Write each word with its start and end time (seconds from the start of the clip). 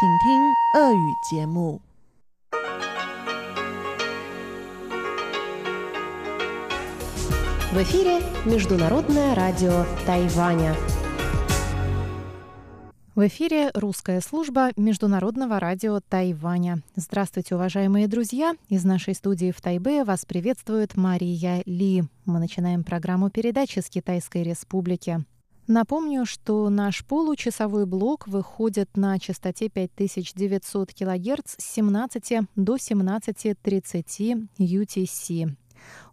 В 0.00 0.04
эфире 7.82 8.20
Международное 8.44 9.34
радио 9.34 9.84
Тайваня. 10.06 10.76
В 13.16 13.26
эфире 13.26 13.72
русская 13.74 14.20
служба 14.20 14.70
Международного 14.76 15.58
радио 15.58 15.98
Тайваня. 16.08 16.80
Здравствуйте, 16.94 17.56
уважаемые 17.56 18.06
друзья! 18.06 18.54
Из 18.68 18.84
нашей 18.84 19.16
студии 19.16 19.50
в 19.50 19.60
Тайбе 19.60 20.04
вас 20.04 20.24
приветствует 20.24 20.96
Мария 20.96 21.64
Ли. 21.66 22.04
Мы 22.24 22.38
начинаем 22.38 22.84
программу 22.84 23.30
передачи 23.30 23.80
с 23.80 23.90
Китайской 23.90 24.44
Республики. 24.44 25.24
Напомню, 25.70 26.24
что 26.24 26.70
наш 26.70 27.04
получасовой 27.04 27.84
блок 27.84 28.26
выходит 28.26 28.96
на 28.96 29.18
частоте 29.18 29.68
5900 29.68 30.94
кГц 30.94 31.56
с 31.58 31.74
17 31.74 32.40
до 32.56 32.76
17.30 32.76 34.48
UTC. 34.58 35.54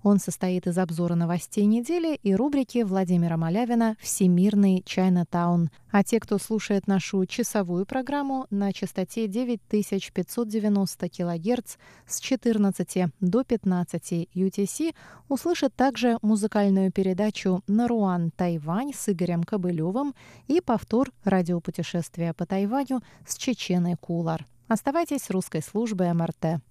Он 0.03 0.19
состоит 0.19 0.67
из 0.67 0.77
обзора 0.77 1.15
новостей 1.15 1.65
недели 1.65 2.15
и 2.21 2.35
рубрики 2.35 2.83
Владимира 2.83 3.37
Малявина 3.37 3.95
«Всемирный 3.99 4.83
Чайнатаун». 4.85 5.69
А 5.91 6.03
те, 6.03 6.19
кто 6.19 6.37
слушает 6.37 6.87
нашу 6.87 7.25
часовую 7.25 7.85
программу 7.85 8.47
на 8.49 8.73
частоте 8.73 9.27
9590 9.27 11.09
кГц 11.09 11.77
с 12.05 12.19
14 12.19 13.05
до 13.19 13.43
15 13.43 14.29
UTC, 14.35 14.95
услышат 15.29 15.73
также 15.75 16.17
музыкальную 16.21 16.91
передачу 16.91 17.63
«Наруан 17.67 18.31
Тайвань» 18.31 18.93
с 18.93 19.09
Игорем 19.09 19.43
Кобылевым 19.43 20.13
и 20.47 20.61
повтор 20.61 21.11
радиопутешествия 21.23 22.33
по 22.33 22.45
Тайваню 22.45 23.01
с 23.25 23.37
Чеченой 23.37 23.95
Кулар. 23.95 24.45
Оставайтесь 24.67 25.23
с 25.23 25.29
русской 25.29 25.61
службой 25.61 26.11
МРТ. 26.13 26.61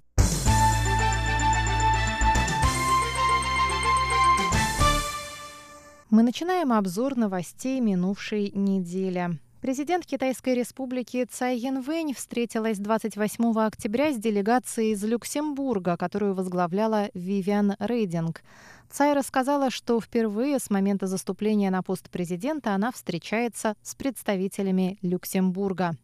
Мы 6.15 6.23
начинаем 6.23 6.73
обзор 6.73 7.17
новостей 7.17 7.81
минувшей 7.81 8.53
недели. 8.55 9.37
Президент 9.61 10.07
Китайской 10.07 10.55
республики 10.55 11.27
Цай 11.29 11.59
Янвэнь 11.59 12.15
встретилась 12.15 12.79
28 12.79 13.59
октября 13.59 14.13
с 14.13 14.17
делегацией 14.17 14.93
из 14.93 15.03
Люксембурга, 15.03 15.97
которую 15.97 16.37
возглавляла 16.37 17.11
Вивиан 17.15 17.75
Рейдинг. 17.81 18.43
Цай 18.89 19.15
рассказала, 19.15 19.71
что 19.71 20.01
впервые 20.01 20.61
с 20.61 20.71
момента 20.71 21.09
заступления 21.09 21.73
на 21.73 21.83
пост 21.83 22.09
президента 22.09 22.77
она 22.77 22.93
встречается 22.93 23.75
с 23.83 23.97
представителями 23.97 24.99
Люксембурга. 25.03 25.97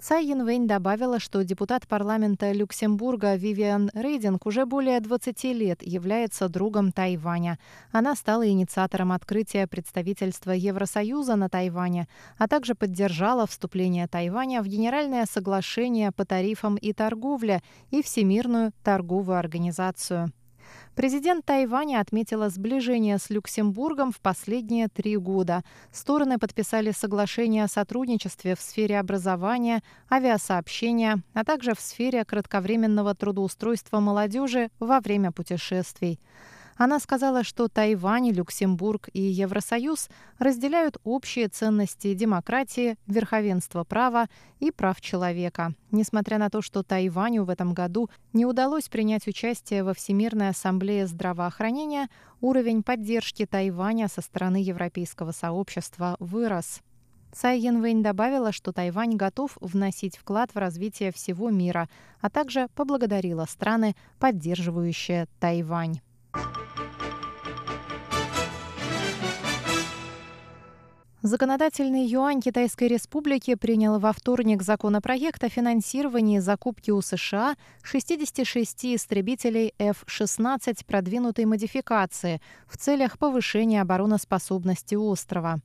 Цай 0.00 0.26
Янвэнь 0.26 0.66
добавила, 0.66 1.18
что 1.18 1.42
депутат 1.42 1.86
парламента 1.88 2.52
Люксембурга 2.52 3.34
Вивиан 3.34 3.90
Рейдинг 3.94 4.46
уже 4.46 4.66
более 4.66 5.00
20 5.00 5.44
лет 5.44 5.82
является 5.82 6.48
другом 6.48 6.92
Тайваня. 6.92 7.58
Она 7.92 8.14
стала 8.14 8.48
инициатором 8.48 9.12
открытия 9.12 9.66
представительства 9.66 10.52
Евросоюза 10.52 11.36
на 11.36 11.48
Тайване, 11.48 12.08
а 12.38 12.48
также 12.48 12.74
поддержала 12.74 13.46
вступление 13.46 14.06
Тайваня 14.06 14.62
в 14.62 14.66
Генеральное 14.66 15.26
соглашение 15.26 16.12
по 16.12 16.24
тарифам 16.24 16.76
и 16.76 16.92
торговле 16.92 17.62
и 17.90 18.02
Всемирную 18.02 18.72
торговую 18.82 19.38
организацию. 19.38 20.32
Президент 20.98 21.44
Тайваня 21.44 22.00
отметила 22.00 22.48
сближение 22.48 23.18
с 23.18 23.30
Люксембургом 23.30 24.10
в 24.10 24.18
последние 24.18 24.88
три 24.88 25.16
года. 25.16 25.62
Стороны 25.92 26.38
подписали 26.40 26.90
соглашение 26.90 27.62
о 27.62 27.68
сотрудничестве 27.68 28.56
в 28.56 28.60
сфере 28.60 28.98
образования, 28.98 29.84
авиасообщения, 30.10 31.22
а 31.34 31.44
также 31.44 31.76
в 31.76 31.80
сфере 31.80 32.24
кратковременного 32.24 33.14
трудоустройства 33.14 34.00
молодежи 34.00 34.70
во 34.80 34.98
время 34.98 35.30
путешествий. 35.30 36.18
Она 36.78 37.00
сказала, 37.00 37.42
что 37.42 37.66
Тайвань, 37.66 38.30
Люксембург 38.30 39.08
и 39.12 39.20
Евросоюз 39.20 40.08
разделяют 40.38 40.96
общие 41.02 41.48
ценности 41.48 42.14
демократии, 42.14 42.96
верховенства 43.08 43.82
права 43.82 44.28
и 44.60 44.70
прав 44.70 45.00
человека. 45.00 45.74
Несмотря 45.90 46.38
на 46.38 46.50
то, 46.50 46.62
что 46.62 46.84
Тайваню 46.84 47.42
в 47.42 47.50
этом 47.50 47.74
году 47.74 48.08
не 48.32 48.46
удалось 48.46 48.88
принять 48.88 49.26
участие 49.26 49.82
во 49.82 49.92
Всемирной 49.92 50.50
ассамблее 50.50 51.08
здравоохранения, 51.08 52.08
уровень 52.40 52.84
поддержки 52.84 53.44
Тайваня 53.44 54.06
со 54.06 54.20
стороны 54.20 54.58
европейского 54.58 55.32
сообщества 55.32 56.14
вырос. 56.20 56.80
Цай 57.32 57.58
Янвэнь 57.58 58.04
добавила, 58.04 58.52
что 58.52 58.70
Тайвань 58.70 59.16
готов 59.16 59.58
вносить 59.60 60.16
вклад 60.16 60.54
в 60.54 60.58
развитие 60.58 61.10
всего 61.10 61.50
мира, 61.50 61.88
а 62.20 62.30
также 62.30 62.68
поблагодарила 62.76 63.46
страны, 63.46 63.96
поддерживающие 64.20 65.26
Тайвань. 65.40 66.00
Законодательный 71.22 72.06
юань 72.06 72.40
Китайской 72.40 72.86
Республики 72.86 73.56
принял 73.56 73.98
во 73.98 74.12
вторник 74.12 74.62
законопроект 74.62 75.42
о 75.42 75.48
финансировании 75.48 76.38
закупки 76.38 76.92
у 76.92 77.00
США 77.00 77.56
66 77.82 78.84
истребителей 78.94 79.74
F-16 79.80 80.86
продвинутой 80.86 81.46
модификации 81.46 82.40
в 82.68 82.76
целях 82.76 83.18
повышения 83.18 83.82
обороноспособности 83.82 84.94
острова. 84.94 85.58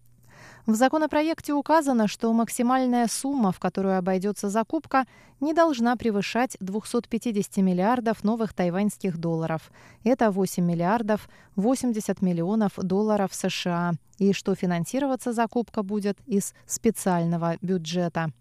В 0.65 0.75
законопроекте 0.75 1.53
указано, 1.53 2.07
что 2.07 2.31
максимальная 2.31 3.07
сумма, 3.07 3.51
в 3.51 3.59
которую 3.59 3.97
обойдется 3.97 4.49
закупка, 4.49 5.05
не 5.41 5.53
должна 5.53 5.97
превышать 5.97 6.55
250 6.61 7.57
миллиардов 7.57 8.23
новых 8.23 8.53
тайваньских 8.53 9.17
долларов. 9.17 9.71
Это 10.05 10.31
8 10.31 10.63
миллиардов 10.63 11.27
80 11.57 12.21
миллионов 12.21 12.71
долларов 12.77 13.33
США. 13.33 13.91
И 14.19 14.31
что 14.31 14.55
финансироваться 14.55 15.33
закупка 15.33 15.83
будет 15.83 16.17
из 16.25 16.53
специального 16.65 17.57
бюджета. 17.61 18.31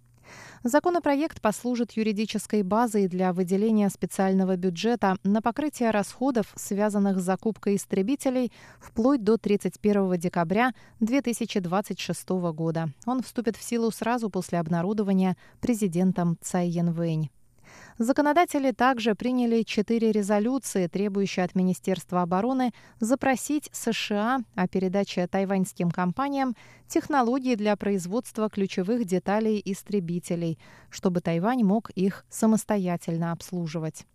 Законопроект 0.65 1.41
послужит 1.41 1.93
юридической 1.93 2.62
базой 2.62 3.09
для 3.09 3.32
выделения 3.32 3.88
специального 3.91 4.56
бюджета 4.56 5.16
на 5.25 5.43
покрытие 5.43 5.91
расходов, 5.91 6.53
связанных 6.54 7.19
с 7.19 7.25
закупкой 7.25 7.76
истребителей, 7.76 8.53
вплоть 8.81 9.25
до 9.25 9.38
31 9.38 10.19
декабря 10.19 10.72
2026 11.00 12.28
года. 12.54 12.91
Он 13.06 13.22
вступит 13.22 13.56
в 13.56 13.62
силу 13.62 13.91
сразу 13.91 14.31
после 14.31 14.59
обнародования 14.59 15.37
президентом 15.60 16.38
Цай 16.41 16.69
Янвэнь. 16.69 17.31
Законодатели 17.99 18.72
также 18.72 19.15
приняли 19.15 19.62
четыре 19.62 20.12
резолюции, 20.12 20.87
требующие 20.87 21.44
от 21.44 21.55
Министерства 21.55 22.22
обороны 22.22 22.72
запросить 23.00 23.69
США 23.72 24.41
о 24.55 24.69
передаче 24.69 25.27
тайваньским 25.27 25.91
компаниям 25.91 26.56
технологий 26.88 27.56
для 27.56 27.77
производства 27.77 28.49
ключевых 28.49 29.05
деталей 29.05 29.60
истребителей, 29.65 30.59
чтобы 30.91 31.21
Тайвань 31.21 31.65
мог 31.65 31.91
их 31.91 32.25
самостоятельно 32.28 33.33
обслуживать. 33.33 34.06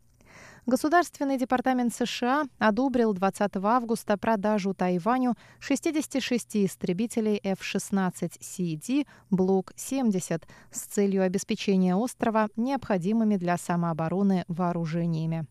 Государственный 0.67 1.38
департамент 1.38 1.95
США 1.95 2.44
одобрил 2.59 3.13
20 3.13 3.55
августа 3.55 4.17
продажу 4.17 4.73
Тайваню 4.73 5.35
66 5.59 6.57
истребителей 6.57 7.39
F-16CD 7.41 9.07
Block 9.31 9.72
70 9.77 10.45
с 10.69 10.79
целью 10.81 11.23
обеспечения 11.23 11.95
острова 11.95 12.50
необходимыми 12.57 13.38
для 13.38 13.57
самообороны 13.57 14.44
вооружениями. 14.50 15.47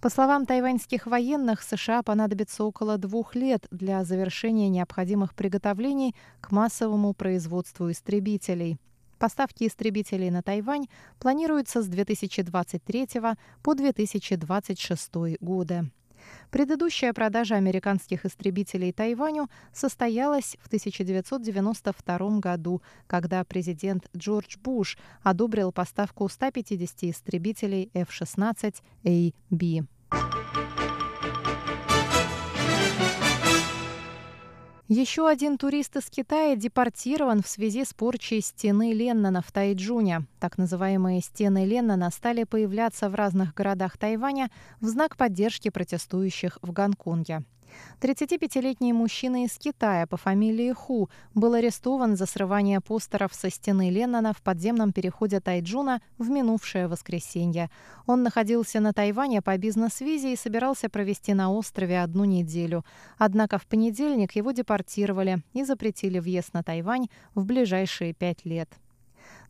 По 0.00 0.08
словам 0.08 0.46
тайваньских 0.46 1.06
военных, 1.06 1.60
США 1.60 2.02
понадобится 2.02 2.64
около 2.64 2.96
двух 2.96 3.34
лет 3.34 3.66
для 3.70 4.02
завершения 4.02 4.70
необходимых 4.70 5.34
приготовлений 5.34 6.14
к 6.40 6.52
массовому 6.52 7.12
производству 7.12 7.90
истребителей. 7.90 8.78
Поставки 9.18 9.66
истребителей 9.66 10.30
на 10.30 10.42
Тайвань 10.42 10.86
планируются 11.18 11.82
с 11.82 11.86
2023 11.86 13.08
по 13.62 13.74
2026 13.74 15.38
годы. 15.40 15.90
Предыдущая 16.50 17.12
продажа 17.12 17.56
американских 17.56 18.24
истребителей 18.24 18.92
Тайваню 18.92 19.48
состоялась 19.72 20.56
в 20.60 20.66
1992 20.66 22.38
году, 22.38 22.82
когда 23.06 23.44
президент 23.44 24.08
Джордж 24.16 24.56
Буш 24.58 24.96
одобрил 25.22 25.72
поставку 25.72 26.28
150 26.28 27.04
истребителей 27.04 27.90
F-16A-B. 27.94 29.86
Еще 34.90 35.28
один 35.28 35.58
турист 35.58 35.96
из 35.96 36.08
Китая 36.08 36.56
депортирован 36.56 37.42
в 37.42 37.46
связи 37.46 37.84
с 37.84 37.92
порчей 37.92 38.40
стены 38.40 38.94
Леннона 38.94 39.42
в 39.42 39.52
Тайджуне. 39.52 40.22
Так 40.40 40.56
называемые 40.56 41.20
стены 41.20 41.66
Леннона 41.66 42.10
стали 42.10 42.44
появляться 42.44 43.10
в 43.10 43.14
разных 43.14 43.52
городах 43.52 43.98
Тайваня 43.98 44.50
в 44.80 44.86
знак 44.86 45.18
поддержки 45.18 45.68
протестующих 45.68 46.56
в 46.62 46.72
Гонконге. 46.72 47.42
35-летний 48.00 48.92
мужчина 48.92 49.44
из 49.44 49.58
Китая 49.58 50.06
по 50.06 50.16
фамилии 50.16 50.72
Ху 50.72 51.08
был 51.34 51.54
арестован 51.54 52.16
за 52.16 52.26
срывание 52.26 52.80
постеров 52.80 53.34
со 53.34 53.50
стены 53.50 53.90
Леннона 53.90 54.32
в 54.32 54.42
подземном 54.42 54.92
переходе 54.92 55.40
Тайджуна 55.40 56.00
в 56.18 56.30
минувшее 56.30 56.88
воскресенье. 56.88 57.70
Он 58.06 58.22
находился 58.22 58.80
на 58.80 58.92
Тайване 58.92 59.42
по 59.42 59.56
бизнес-визе 59.56 60.32
и 60.32 60.36
собирался 60.36 60.88
провести 60.88 61.34
на 61.34 61.52
острове 61.52 62.02
одну 62.02 62.24
неделю. 62.24 62.84
Однако 63.18 63.58
в 63.58 63.66
понедельник 63.66 64.36
его 64.36 64.52
депортировали 64.52 65.42
и 65.52 65.64
запретили 65.64 66.18
въезд 66.18 66.54
на 66.54 66.62
Тайвань 66.62 67.08
в 67.34 67.44
ближайшие 67.44 68.14
пять 68.14 68.44
лет. 68.44 68.68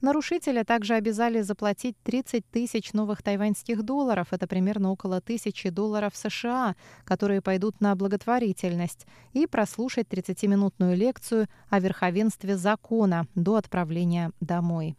Нарушителя 0.01 0.65
также 0.65 0.95
обязали 0.95 1.41
заплатить 1.41 1.97
30 2.05 2.49
тысяч 2.51 2.93
новых 2.93 3.23
тайваньских 3.23 3.83
долларов, 3.83 4.29
это 4.31 4.47
примерно 4.47 4.93
около 4.93 5.21
тысячи 5.21 5.71
долларов 5.71 6.15
США, 6.15 6.77
которые 7.05 7.43
пойдут 7.43 7.81
на 7.81 7.97
благотворительность, 7.97 9.07
и 9.33 9.47
прослушать 9.47 10.07
30-минутную 10.07 10.97
лекцию 10.97 11.49
о 11.69 11.81
верховенстве 11.81 12.57
закона 12.57 13.27
до 13.35 13.57
отправления 13.57 14.31
домой. 14.41 14.97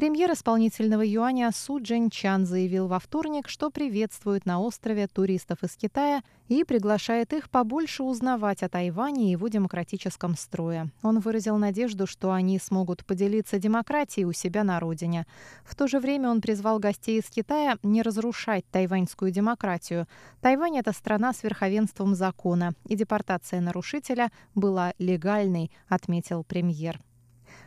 Премьер 0.00 0.32
исполнительного 0.32 1.02
юаня 1.02 1.50
Су 1.54 1.78
Джин 1.78 2.08
Чан 2.08 2.46
заявил 2.46 2.86
во 2.86 2.98
вторник, 2.98 3.50
что 3.50 3.68
приветствует 3.68 4.46
на 4.46 4.58
острове 4.58 5.06
туристов 5.06 5.62
из 5.62 5.76
Китая 5.76 6.22
и 6.48 6.64
приглашает 6.64 7.34
их 7.34 7.50
побольше 7.50 8.02
узнавать 8.02 8.62
о 8.62 8.70
Тайване 8.70 9.26
и 9.26 9.32
его 9.32 9.48
демократическом 9.48 10.38
строе. 10.38 10.90
Он 11.02 11.18
выразил 11.18 11.58
надежду, 11.58 12.06
что 12.06 12.32
они 12.32 12.58
смогут 12.58 13.04
поделиться 13.04 13.58
демократией 13.58 14.24
у 14.24 14.32
себя 14.32 14.64
на 14.64 14.80
родине. 14.80 15.26
В 15.64 15.76
то 15.76 15.86
же 15.86 16.00
время 16.00 16.30
он 16.30 16.40
призвал 16.40 16.78
гостей 16.78 17.20
из 17.20 17.28
Китая 17.28 17.76
не 17.82 18.00
разрушать 18.00 18.64
тайваньскую 18.70 19.30
демократию. 19.30 20.06
Тайвань– 20.40 20.78
это 20.78 20.94
страна 20.94 21.34
с 21.34 21.42
верховенством 21.42 22.14
закона, 22.14 22.72
и 22.86 22.96
депортация 22.96 23.60
нарушителя 23.60 24.32
была 24.54 24.94
легальной, 24.98 25.70
отметил 25.90 26.42
премьер. 26.42 26.98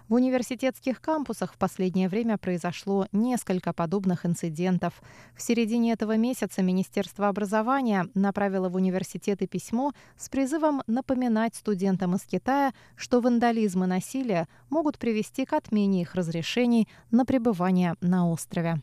В 0.10 0.16
университетских 0.16 1.02
кампусах 1.02 1.54
в 1.54 1.58
последнее 1.58 2.10
время 2.10 2.38
произошло 2.38 3.08
несколько 3.12 3.74
подобных 3.74 4.26
инцидентов. 4.26 5.02
В 5.36 5.42
середине 5.42 5.94
этого 5.94 6.18
месяца 6.18 6.62
Министерство 6.62 7.30
образования 7.30 8.08
направило 8.14 8.70
в 8.70 8.76
университеты 8.76 9.48
письмо 9.48 9.94
с 10.18 10.30
призывом 10.30 10.84
напоминать 10.88 11.56
студентам 11.56 12.16
из 12.16 12.24
Китая, 12.24 12.74
что 12.96 13.22
вандализм 13.22 13.86
и 13.86 13.88
насилие 13.88 14.48
могут 14.70 15.00
привести 15.00 15.46
к 15.46 15.54
отмене 15.54 16.02
их 16.02 16.16
разрешений 16.16 16.88
на 17.12 17.26
пребывание 17.26 17.96
на 18.02 18.30
острове. 18.30 18.82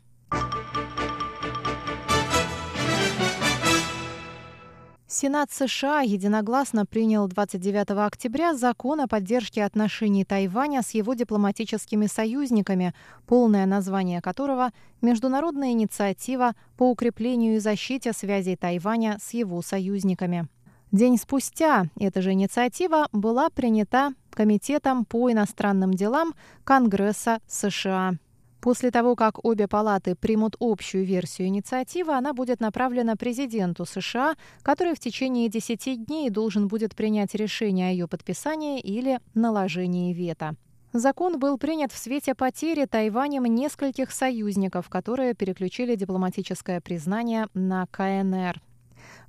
Сенат 5.12 5.50
США 5.50 6.02
единогласно 6.02 6.86
принял 6.86 7.26
29 7.26 7.90
октября 8.06 8.54
закон 8.54 9.00
о 9.00 9.08
поддержке 9.08 9.64
отношений 9.64 10.24
Тайваня 10.24 10.82
с 10.82 10.92
его 10.92 11.14
дипломатическими 11.14 12.06
союзниками, 12.06 12.94
полное 13.26 13.66
название 13.66 14.20
которого– 14.20 14.70
Международная 15.02 15.72
инициатива 15.72 16.52
по 16.76 16.88
укреплению 16.88 17.56
и 17.56 17.58
защите 17.58 18.12
связей 18.12 18.54
Тайваня 18.54 19.18
с 19.20 19.34
его 19.34 19.60
союзниками. 19.62 20.46
День 20.92 21.18
спустя 21.18 21.86
эта 21.98 22.22
же 22.22 22.30
инициатива 22.30 23.08
была 23.10 23.50
принята 23.50 24.12
Комитетом 24.30 25.04
по 25.04 25.32
иностранным 25.32 25.92
делам 25.92 26.34
Конгресса 26.62 27.40
США. 27.48 28.14
После 28.60 28.90
того, 28.90 29.16
как 29.16 29.42
обе 29.44 29.66
палаты 29.66 30.14
примут 30.14 30.56
общую 30.60 31.04
версию 31.04 31.48
инициативы, 31.48 32.12
она 32.12 32.34
будет 32.34 32.60
направлена 32.60 33.16
президенту 33.16 33.86
США, 33.86 34.36
который 34.62 34.94
в 34.94 35.00
течение 35.00 35.48
10 35.48 36.04
дней 36.04 36.28
должен 36.28 36.68
будет 36.68 36.94
принять 36.94 37.34
решение 37.34 37.88
о 37.88 37.92
ее 37.92 38.06
подписании 38.06 38.78
или 38.78 39.20
наложении 39.34 40.12
вето. 40.12 40.56
Закон 40.92 41.38
был 41.38 41.56
принят 41.56 41.92
в 41.92 41.98
свете 41.98 42.34
потери 42.34 42.84
Тайванем 42.84 43.44
нескольких 43.44 44.10
союзников, 44.10 44.88
которые 44.88 45.34
переключили 45.34 45.94
дипломатическое 45.94 46.80
признание 46.80 47.46
на 47.54 47.86
КНР. 47.86 48.60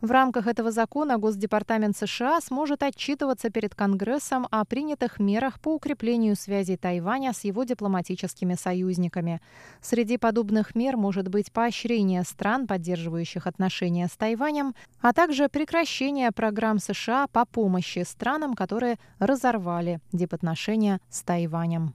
В 0.01 0.09
рамках 0.11 0.47
этого 0.47 0.71
закона 0.71 1.17
Госдепартамент 1.17 1.95
США 1.95 2.41
сможет 2.41 2.83
отчитываться 2.83 3.49
перед 3.49 3.75
Конгрессом 3.75 4.47
о 4.49 4.65
принятых 4.65 5.19
мерах 5.19 5.59
по 5.59 5.75
укреплению 5.75 6.35
связей 6.35 6.77
Тайваня 6.77 7.33
с 7.33 7.43
его 7.43 7.63
дипломатическими 7.63 8.55
союзниками. 8.55 9.41
Среди 9.81 10.17
подобных 10.17 10.75
мер 10.75 10.97
может 10.97 11.27
быть 11.27 11.51
поощрение 11.51 12.23
стран, 12.23 12.67
поддерживающих 12.67 13.47
отношения 13.47 14.07
с 14.07 14.17
Тайванем, 14.17 14.73
а 15.01 15.13
также 15.13 15.49
прекращение 15.49 16.31
программ 16.31 16.79
США 16.79 17.27
по 17.27 17.45
помощи 17.45 18.03
странам, 18.07 18.55
которые 18.55 18.97
разорвали 19.19 19.99
дипотношения 20.11 20.99
с 21.09 21.21
Тайванем. 21.21 21.93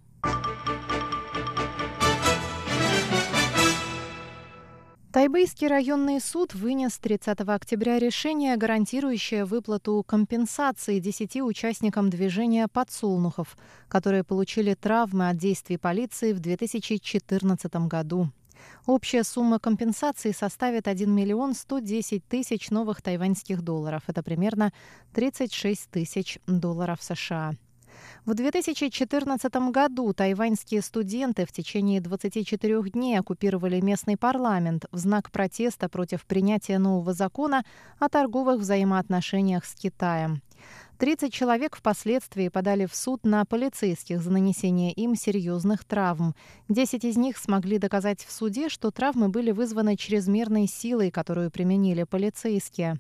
Тайбэйский 5.27 5.67
районный 5.67 6.21
суд 6.21 6.55
вынес 6.55 6.99
30 6.99 7.41
октября 7.41 7.99
решение, 7.99 8.57
гарантирующее 8.57 9.45
выплату 9.45 10.05
компенсации 10.07 11.01
10 11.01 11.43
участникам 11.43 12.11
движения 12.11 12.69
подсолнухов, 12.69 13.57
которые 13.89 14.23
получили 14.23 14.75
травмы 14.75 15.29
от 15.29 15.37
действий 15.37 15.79
полиции 15.79 16.33
в 16.33 16.39
2014 16.39 17.75
году. 17.89 18.31
Общая 18.87 19.25
сумма 19.25 19.59
компенсации 19.59 20.31
составит 20.31 20.87
1 20.87 21.13
миллион 21.13 21.55
110 21.55 22.25
тысяч 22.29 22.71
новых 22.71 23.03
тайваньских 23.03 23.63
долларов. 23.63 24.05
Это 24.07 24.23
примерно 24.23 24.73
36 25.13 25.91
тысяч 25.91 26.39
долларов 26.47 27.03
США. 27.03 27.57
В 28.25 28.35
2014 28.35 29.55
году 29.71 30.13
тайваньские 30.13 30.83
студенты 30.83 31.47
в 31.47 31.53
течение 31.53 32.01
24 32.01 32.83
дней 32.91 33.19
оккупировали 33.19 33.81
местный 33.81 34.17
парламент 34.17 34.87
в 34.91 34.99
знак 34.99 35.31
протеста 35.31 35.89
против 35.89 36.25
принятия 36.25 36.79
нового 36.79 37.13
закона 37.13 37.65
о 37.99 38.09
торговых 38.09 38.61
взаимоотношениях 38.61 39.65
с 39.65 39.75
Китаем. 39.75 40.43
30 40.99 41.33
человек 41.33 41.77
впоследствии 41.77 42.49
подали 42.49 42.87
в 42.87 42.95
суд 42.95 43.25
на 43.25 43.45
полицейских 43.45 44.23
за 44.23 44.31
нанесение 44.31 44.93
им 44.93 45.15
серьезных 45.15 45.85
травм. 45.85 46.35
10 46.69 47.05
из 47.05 47.17
них 47.17 47.37
смогли 47.37 47.79
доказать 47.79 48.25
в 48.25 48.33
суде, 48.33 48.69
что 48.69 48.91
травмы 48.91 49.29
были 49.29 49.51
вызваны 49.51 49.97
чрезмерной 49.97 50.67
силой, 50.67 51.11
которую 51.11 51.51
применили 51.51 52.05
полицейские. 52.05 52.99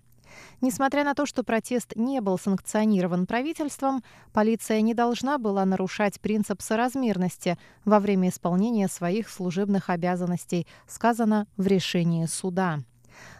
Несмотря 0.61 1.05
на 1.05 1.15
то, 1.15 1.27
что 1.27 1.43
протест 1.43 1.95
не 1.97 2.21
был 2.21 2.39
санкционирован 2.39 3.27
правительством, 3.27 4.03
полиция 4.33 4.81
не 4.81 4.95
должна 4.95 5.39
была 5.39 5.65
нарушать 5.65 6.21
принцип 6.21 6.63
соразмерности 6.63 7.59
во 7.85 8.01
время 8.01 8.29
исполнения 8.29 8.89
своих 8.89 9.29
служебных 9.29 9.91
обязанностей, 9.91 10.67
сказано 10.87 11.47
в 11.57 11.67
решении 11.67 12.27
суда. 12.27 12.81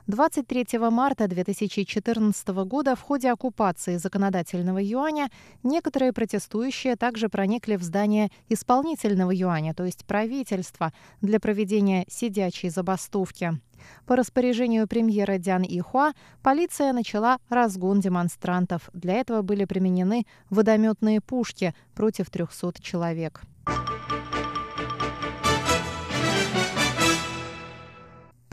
23 0.07 0.79
марта 0.91 1.29
2014 1.29 2.49
года 2.49 2.95
в 2.95 3.01
ходе 3.01 3.31
оккупации 3.33 3.97
законодательного 3.97 4.79
юаня 4.79 5.29
некоторые 5.63 6.13
протестующие 6.13 6.97
также 6.97 7.29
проникли 7.29 7.77
в 7.77 7.83
здание 7.83 8.31
исполнительного 8.49 9.33
юаня, 9.33 9.75
то 9.75 9.85
есть 9.85 10.05
правительства, 10.05 10.93
для 11.21 11.41
проведения 11.41 12.05
сидячей 12.09 12.69
забастовки. 12.69 13.61
По 14.07 14.17
распоряжению 14.17 14.87
премьера 14.89 15.39
Дян 15.39 15.63
Ихуа 15.63 16.13
полиция 16.43 16.93
начала 16.93 17.39
разгон 17.49 18.01
демонстрантов. 18.01 18.91
Для 18.93 19.15
этого 19.15 19.43
были 19.43 19.65
применены 19.65 20.27
водометные 20.51 21.21
пушки 21.21 21.75
против 21.95 22.31
300 22.31 22.83
человек. 22.83 23.43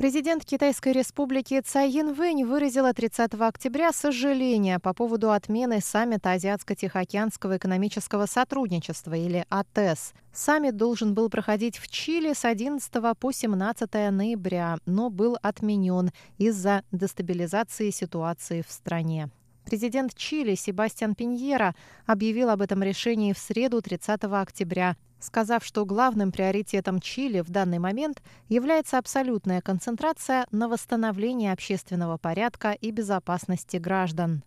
Президент 0.04 0.44
Китайской 0.44 0.92
республики 0.92 1.62
Цай 1.62 1.90
Янвэнь 1.90 2.44
выразила 2.44 2.94
30 2.94 3.36
октября 3.36 3.94
сожаление 3.94 4.78
по 4.78 4.94
поводу 4.94 5.32
отмены 5.32 5.80
саммита 5.80 6.34
Азиатско-Тихоокеанского 6.34 7.56
экономического 7.56 8.26
сотрудничества 8.26 9.14
или 9.14 9.46
АТЭС. 9.48 10.12
Саммит 10.34 10.76
должен 10.76 11.14
был 11.14 11.30
проходить 11.30 11.78
в 11.78 11.88
Чили 11.88 12.34
с 12.34 12.44
11 12.44 12.92
по 13.18 13.32
17 13.32 13.94
ноября, 14.12 14.78
но 14.86 15.10
был 15.10 15.38
отменен 15.42 16.12
из-за 16.38 16.84
дестабилизации 16.92 17.90
ситуации 17.90 18.62
в 18.62 18.70
стране. 18.74 19.30
Президент 19.64 20.14
Чили 20.16 20.56
Себастьян 20.56 21.16
Пиньера 21.16 21.76
объявил 22.06 22.50
об 22.50 22.62
этом 22.62 22.84
решении 22.84 23.32
в 23.32 23.38
среду 23.38 23.82
30 23.82 24.26
октября 24.26 24.98
сказав, 25.24 25.66
что 25.66 25.86
главным 25.86 26.32
приоритетом 26.32 27.00
Чили 27.00 27.40
в 27.40 27.50
данный 27.50 27.80
момент 27.80 28.22
является 28.50 28.98
абсолютная 28.98 29.62
концентрация 29.62 30.46
на 30.52 30.68
восстановлении 30.68 31.50
общественного 31.52 32.18
порядка 32.18 32.72
и 32.72 32.92
безопасности 32.92 33.78
граждан. 33.78 34.44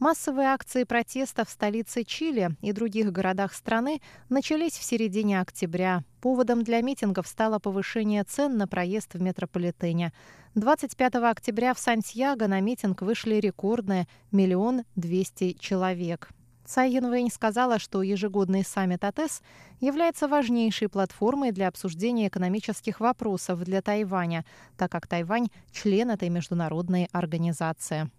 Массовые 0.00 0.48
акции 0.48 0.84
протеста 0.84 1.44
в 1.44 1.50
столице 1.50 2.02
Чили 2.02 2.50
и 2.62 2.72
других 2.72 3.12
городах 3.12 3.54
страны 3.54 4.00
начались 4.28 4.72
в 4.72 4.82
середине 4.82 5.40
октября. 5.40 6.02
Поводом 6.20 6.64
для 6.64 6.80
митингов 6.82 7.28
стало 7.28 7.58
повышение 7.58 8.24
цен 8.24 8.56
на 8.56 8.66
проезд 8.66 9.14
в 9.14 9.20
метрополитене. 9.20 10.12
25 10.56 11.14
октября 11.16 11.74
в 11.74 11.78
Сантьяго 11.78 12.48
на 12.48 12.60
митинг 12.60 13.02
вышли 13.02 13.36
рекордные 13.36 14.08
миллион 14.32 14.82
двести 14.96 15.56
человек. 15.58 16.30
Цай 16.64 16.92
Янвэнь 16.92 17.30
сказала, 17.30 17.78
что 17.78 18.02
ежегодный 18.02 18.64
саммит 18.64 19.04
АТЭС 19.04 19.42
является 19.80 20.28
важнейшей 20.28 20.88
платформой 20.88 21.52
для 21.52 21.68
обсуждения 21.68 22.28
экономических 22.28 23.00
вопросов 23.00 23.62
для 23.64 23.82
Тайваня, 23.82 24.44
так 24.78 24.90
как 24.90 25.06
Тайвань– 25.06 25.48
член 25.72 26.10
этой 26.10 26.30
международной 26.30 27.08
организации. 27.12 28.10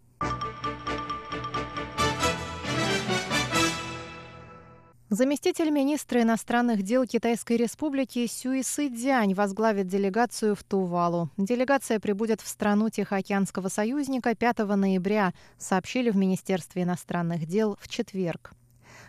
Заместитель 5.11 5.69
министра 5.69 6.23
иностранных 6.23 6.81
дел 6.81 7.05
Китайской 7.05 7.57
республики 7.57 8.25
Сюй 8.25 8.63
Сыдзянь 8.63 9.35
возглавит 9.35 9.87
делегацию 9.87 10.55
в 10.55 10.63
Тувалу. 10.63 11.29
Делегация 11.37 11.99
прибудет 11.99 12.41
в 12.41 12.47
страну 12.47 12.89
Тихоокеанского 12.89 13.67
союзника 13.67 14.33
5 14.33 14.57
ноября, 14.75 15.35
сообщили 15.59 16.09
в 16.09 16.17
Министерстве 16.17 16.81
иностранных 16.81 17.45
дел 17.45 17.77
в 17.79 17.87
четверг. 17.87 18.53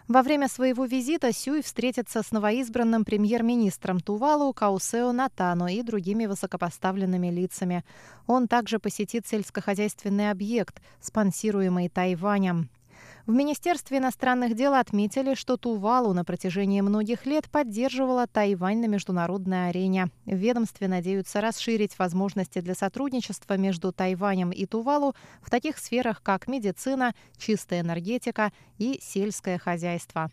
Во 0.07 0.23
время 0.23 0.49
своего 0.49 0.85
визита 0.85 1.33
Сюй 1.33 1.63
встретится 1.63 2.23
с 2.23 2.31
новоизбранным 2.31 3.07
премьер-министром 3.07 4.01
Тувалу 4.01 4.53
Каусео 4.53 5.13
Натано 5.13 5.75
и 5.75 5.81
другими 5.81 6.27
высокопоставленными 6.27 7.29
лицами. 7.29 7.87
Он 8.27 8.49
также 8.49 8.79
посетит 8.79 9.27
сельскохозяйственный 9.27 10.31
объект, 10.31 10.83
спонсируемый 11.01 11.89
Тайванем. 11.89 12.69
В 13.27 13.33
Министерстве 13.33 13.99
иностранных 13.99 14.55
дел 14.55 14.73
отметили, 14.75 15.35
что 15.35 15.57
Тувалу 15.57 16.13
на 16.13 16.25
протяжении 16.25 16.81
многих 16.81 17.27
лет 17.27 17.51
поддерживала 17.51 18.29
Тайвань 18.29 18.79
на 18.79 18.87
международной 18.87 19.69
арене. 19.71 20.11
В 20.27 20.37
ведомстве 20.37 20.87
надеются 20.87 21.41
расширить 21.41 21.99
возможности 21.99 22.61
для 22.61 22.77
сотрудничества 22.77 23.57
между 23.57 23.91
Тайванем 23.93 24.53
и 24.53 24.65
Тувалу 24.65 25.17
в 25.43 25.51
таких 25.51 25.79
сферах, 25.79 26.23
как 26.23 26.47
медицина, 26.47 27.15
чистая 27.37 27.81
энергетика 27.81 28.53
и 28.79 29.01
сельское 29.03 29.59
хозяйство. 29.59 30.31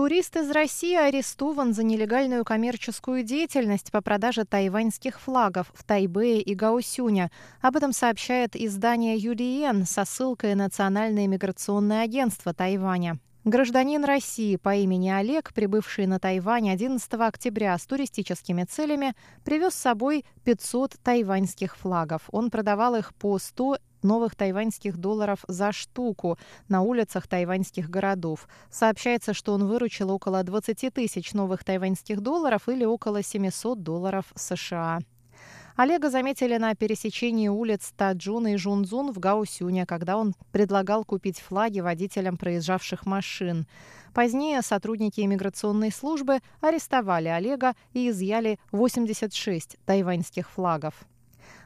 Турист 0.00 0.34
из 0.34 0.50
России 0.50 0.96
арестован 0.96 1.74
за 1.74 1.82
нелегальную 1.82 2.42
коммерческую 2.42 3.22
деятельность 3.22 3.92
по 3.92 4.00
продаже 4.00 4.46
тайваньских 4.46 5.20
флагов 5.20 5.70
в 5.74 5.84
Тайбэе 5.84 6.40
и 6.40 6.54
Гаусюне. 6.54 7.30
Об 7.60 7.76
этом 7.76 7.92
сообщает 7.92 8.56
издание 8.56 9.18
Юлиен 9.18 9.84
со 9.84 10.06
ссылкой 10.06 10.54
на 10.54 10.64
Национальное 10.64 11.26
миграционное 11.26 12.02
агентство 12.02 12.54
Тайваня. 12.54 13.18
Гражданин 13.44 14.02
России 14.02 14.56
по 14.56 14.74
имени 14.74 15.10
Олег, 15.10 15.52
прибывший 15.52 16.06
на 16.06 16.18
Тайвань 16.18 16.70
11 16.70 17.12
октября 17.12 17.76
с 17.76 17.84
туристическими 17.84 18.64
целями, 18.64 19.14
привез 19.44 19.74
с 19.74 19.82
собой 19.82 20.24
500 20.44 20.96
тайваньских 21.02 21.76
флагов. 21.76 22.22
Он 22.32 22.48
продавал 22.48 22.94
их 22.94 23.14
по 23.14 23.38
100 23.38 23.76
новых 24.02 24.34
тайваньских 24.36 24.96
долларов 24.96 25.44
за 25.48 25.72
штуку 25.72 26.38
на 26.68 26.82
улицах 26.82 27.26
тайваньских 27.26 27.90
городов. 27.90 28.48
Сообщается, 28.70 29.34
что 29.34 29.52
он 29.54 29.66
выручил 29.66 30.10
около 30.10 30.42
20 30.42 30.92
тысяч 30.92 31.32
новых 31.32 31.64
тайваньских 31.64 32.20
долларов 32.20 32.68
или 32.68 32.84
около 32.84 33.22
700 33.22 33.82
долларов 33.82 34.24
США. 34.34 35.00
Олега 35.76 36.10
заметили 36.10 36.58
на 36.58 36.74
пересечении 36.74 37.48
улиц 37.48 37.92
Таджуна 37.96 38.52
и 38.52 38.56
Жунзун 38.56 39.12
в 39.12 39.18
Гаусюне, 39.18 39.86
когда 39.86 40.18
он 40.18 40.34
предлагал 40.52 41.06
купить 41.06 41.40
флаги 41.40 41.80
водителям 41.80 42.36
проезжавших 42.36 43.06
машин. 43.06 43.66
Позднее 44.12 44.60
сотрудники 44.60 45.20
иммиграционной 45.22 45.90
службы 45.90 46.40
арестовали 46.60 47.28
Олега 47.28 47.74
и 47.94 48.10
изъяли 48.10 48.58
86 48.72 49.78
тайваньских 49.86 50.50
флагов. 50.50 50.94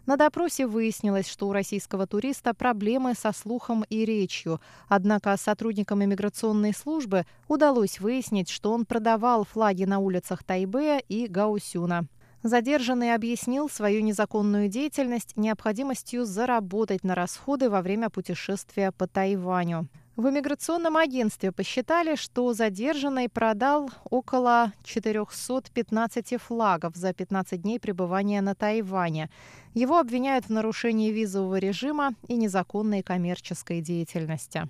На 0.06 0.16
допросе 0.18 0.66
выяснилось, 0.66 1.26
что 1.26 1.48
у 1.48 1.52
российского 1.52 2.06
туриста 2.06 2.52
проблемы 2.52 3.14
со 3.14 3.32
слухом 3.32 3.84
и 3.88 4.04
речью. 4.04 4.60
Однако 4.88 5.36
сотрудникам 5.38 6.04
иммиграционной 6.04 6.74
службы 6.74 7.24
удалось 7.48 8.00
выяснить, 8.00 8.50
что 8.50 8.72
он 8.72 8.84
продавал 8.84 9.44
флаги 9.44 9.84
на 9.84 10.00
улицах 10.00 10.44
Тайбэя 10.44 10.98
и 10.98 11.26
Гаусюна. 11.26 12.06
Задержанный 12.42 13.14
объяснил 13.14 13.70
свою 13.70 14.02
незаконную 14.02 14.68
деятельность 14.68 15.34
необходимостью 15.34 16.26
заработать 16.26 17.02
на 17.02 17.14
расходы 17.14 17.70
во 17.70 17.80
время 17.80 18.10
путешествия 18.10 18.92
по 18.92 19.06
Тайваню. 19.06 19.88
В 20.16 20.28
иммиграционном 20.28 20.96
агентстве 20.96 21.50
посчитали, 21.50 22.14
что 22.14 22.52
задержанный 22.52 23.28
продал 23.28 23.90
около 24.04 24.72
415 24.84 26.40
флагов 26.40 26.94
за 26.94 27.12
15 27.12 27.60
дней 27.60 27.80
пребывания 27.80 28.40
на 28.40 28.54
Тайване. 28.54 29.28
Его 29.74 29.98
обвиняют 29.98 30.46
в 30.46 30.50
нарушении 30.50 31.10
визового 31.10 31.58
режима 31.58 32.12
и 32.28 32.36
незаконной 32.36 33.02
коммерческой 33.02 33.80
деятельности. 33.80 34.68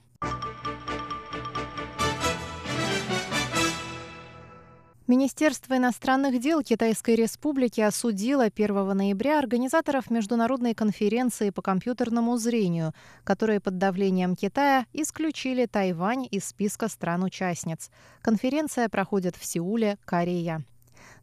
Министерство 5.06 5.76
иностранных 5.76 6.40
дел 6.40 6.62
Китайской 6.62 7.14
Республики 7.14 7.82
осудило 7.82 8.44
1 8.44 8.96
ноября 8.96 9.38
организаторов 9.38 10.10
международной 10.10 10.72
конференции 10.72 11.50
по 11.50 11.60
компьютерному 11.60 12.38
зрению, 12.38 12.94
которые 13.22 13.60
под 13.60 13.76
давлением 13.76 14.34
Китая 14.34 14.86
исключили 14.94 15.66
Тайвань 15.66 16.26
из 16.30 16.46
списка 16.46 16.88
стран-участниц. 16.88 17.90
Конференция 18.22 18.88
проходит 18.88 19.36
в 19.36 19.44
Сеуле, 19.44 19.98
Корея. 20.06 20.64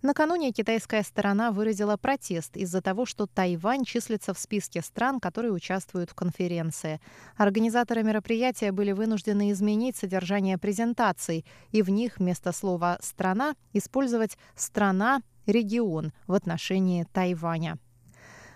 Накануне 0.01 0.51
китайская 0.51 1.03
сторона 1.03 1.51
выразила 1.51 1.95
протест 1.95 2.57
из-за 2.57 2.81
того, 2.81 3.05
что 3.05 3.27
Тайвань 3.27 3.85
числится 3.85 4.33
в 4.33 4.39
списке 4.39 4.81
стран, 4.81 5.19
которые 5.19 5.53
участвуют 5.53 6.09
в 6.09 6.15
конференции. 6.15 6.99
Организаторы 7.37 8.01
мероприятия 8.01 8.71
были 8.71 8.93
вынуждены 8.93 9.51
изменить 9.51 9.95
содержание 9.95 10.57
презентаций 10.57 11.45
и 11.71 11.83
в 11.83 11.91
них 11.91 12.17
вместо 12.17 12.51
слова 12.51 12.97
«страна» 13.01 13.53
использовать 13.73 14.39
«страна», 14.55 15.21
«регион» 15.45 16.13
в 16.25 16.33
отношении 16.33 17.05
Тайваня. 17.13 17.77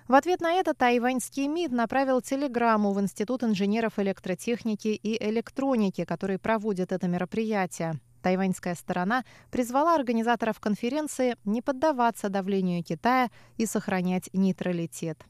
В 0.08 0.14
ответ 0.14 0.42
на 0.42 0.54
это 0.54 0.74
тайваньский 0.74 1.48
МИД 1.48 1.72
направил 1.72 2.22
телеграмму 2.22 2.92
в 2.92 3.02
Институт 3.02 3.44
инженеров 3.44 3.98
электротехники 3.98 4.88
и 4.90 5.30
электроники, 5.30 6.06
который 6.06 6.40
проводит 6.40 6.92
это 6.92 7.08
мероприятие. 7.08 8.00
Тайваньская 8.26 8.74
сторона 8.74 9.24
призвала 9.52 9.94
организаторов 9.94 10.60
конференции 10.60 11.36
не 11.46 11.62
поддаваться 11.62 12.28
давлению 12.28 12.84
Китая 12.84 13.30
и 13.58 13.68
сохранять 13.68 14.32
нейтралитет. 14.34 15.24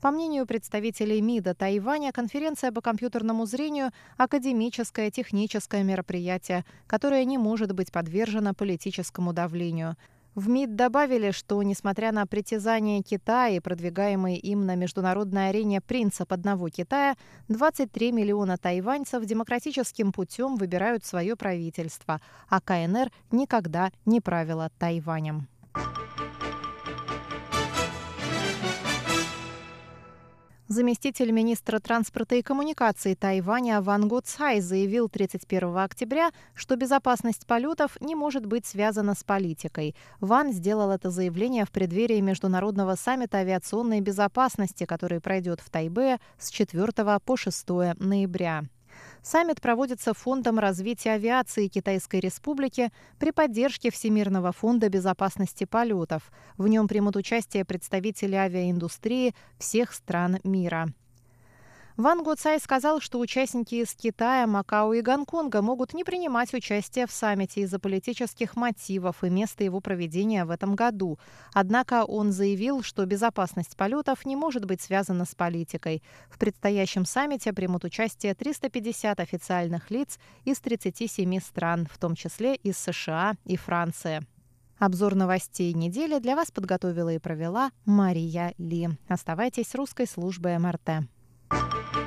По 0.00 0.12
мнению 0.12 0.46
представителей 0.46 1.20
МИДа 1.20 1.56
Тайваня, 1.56 2.12
конференция 2.12 2.70
по 2.70 2.80
компьютерному 2.80 3.44
зрению– 3.44 3.90
академическое 4.16 5.10
техническое 5.10 5.82
мероприятие, 5.82 6.64
которое 6.86 7.24
не 7.24 7.38
может 7.38 7.72
быть 7.72 7.90
подвержено 7.90 8.54
политическому 8.54 9.32
давлению– 9.32 9.96
в 10.38 10.48
МИД 10.48 10.76
добавили, 10.76 11.32
что, 11.32 11.60
несмотря 11.62 12.12
на 12.12 12.24
притязания 12.24 13.02
Китая 13.02 13.56
и 13.56 13.60
продвигаемый 13.60 14.36
им 14.36 14.66
на 14.66 14.76
международной 14.76 15.48
арене 15.48 15.80
принцип 15.80 16.32
одного 16.32 16.68
Китая, 16.68 17.16
23 17.48 18.12
миллиона 18.12 18.56
тайваньцев 18.56 19.24
демократическим 19.24 20.12
путем 20.12 20.56
выбирают 20.56 21.04
свое 21.04 21.34
правительство, 21.34 22.20
а 22.48 22.60
КНР 22.60 23.10
никогда 23.32 23.90
не 24.06 24.20
правила 24.20 24.70
Тайванем. 24.78 25.48
Заместитель 30.68 31.30
министра 31.32 31.78
транспорта 31.78 32.34
и 32.34 32.42
коммуникаций 32.42 33.14
Тайваня 33.14 33.80
Ван 33.80 34.06
Го 34.06 34.20
Цай 34.20 34.60
заявил 34.60 35.08
31 35.08 35.78
октября, 35.78 36.30
что 36.54 36.76
безопасность 36.76 37.46
полетов 37.46 37.98
не 38.02 38.14
может 38.14 38.44
быть 38.44 38.66
связана 38.66 39.14
с 39.14 39.24
политикой. 39.24 39.96
Ван 40.20 40.52
сделал 40.52 40.90
это 40.90 41.08
заявление 41.08 41.64
в 41.64 41.70
преддверии 41.70 42.20
Международного 42.20 42.96
саммита 42.96 43.38
авиационной 43.38 44.02
безопасности, 44.02 44.84
который 44.84 45.22
пройдет 45.22 45.60
в 45.60 45.70
Тайбе 45.70 46.18
с 46.38 46.50
4 46.50 47.18
по 47.24 47.36
6 47.38 47.68
ноября. 47.98 48.64
Саммит 49.22 49.60
проводится 49.60 50.14
Фондом 50.14 50.58
развития 50.58 51.12
авиации 51.12 51.68
Китайской 51.68 52.20
Республики 52.20 52.90
при 53.18 53.30
поддержке 53.30 53.90
Всемирного 53.90 54.52
фонда 54.52 54.88
безопасности 54.88 55.64
полетов. 55.64 56.30
В 56.56 56.68
нем 56.68 56.88
примут 56.88 57.16
участие 57.16 57.64
представители 57.64 58.34
авиаиндустрии 58.34 59.34
всех 59.58 59.92
стран 59.92 60.38
мира. 60.44 60.88
Ван 61.98 62.22
Гоцай 62.22 62.60
сказал, 62.60 63.00
что 63.00 63.18
участники 63.18 63.74
из 63.74 63.92
Китая, 63.92 64.46
Макао 64.46 64.92
и 64.92 65.00
Гонконга 65.00 65.62
могут 65.62 65.94
не 65.94 66.04
принимать 66.04 66.54
участие 66.54 67.08
в 67.08 67.10
саммите 67.10 67.62
из-за 67.62 67.80
политических 67.80 68.54
мотивов 68.54 69.24
и 69.24 69.30
места 69.30 69.64
его 69.64 69.80
проведения 69.80 70.44
в 70.44 70.50
этом 70.50 70.76
году. 70.76 71.18
Однако 71.52 72.04
он 72.04 72.30
заявил, 72.30 72.84
что 72.84 73.04
безопасность 73.04 73.76
полетов 73.76 74.24
не 74.24 74.36
может 74.36 74.64
быть 74.64 74.80
связана 74.80 75.24
с 75.24 75.34
политикой. 75.34 76.04
В 76.30 76.38
предстоящем 76.38 77.04
саммите 77.04 77.52
примут 77.52 77.82
участие 77.82 78.36
350 78.36 79.18
официальных 79.18 79.90
лиц 79.90 80.20
из 80.44 80.60
37 80.60 81.40
стран, 81.40 81.88
в 81.92 81.98
том 81.98 82.14
числе 82.14 82.54
из 82.54 82.78
США 82.78 83.34
и 83.44 83.56
Франции. 83.56 84.24
Обзор 84.78 85.16
новостей 85.16 85.72
недели 85.72 86.20
для 86.20 86.36
вас 86.36 86.52
подготовила 86.52 87.12
и 87.12 87.18
провела 87.18 87.72
Мария 87.84 88.54
Ли. 88.56 88.88
Оставайтесь 89.08 89.66
с 89.66 89.74
русской 89.74 90.06
службой 90.06 90.56
МРТ. 90.60 91.08
Thank 91.50 91.96
you 91.96 91.97